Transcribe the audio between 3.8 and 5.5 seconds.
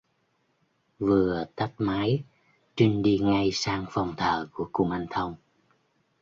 phòng thờ của kumanthong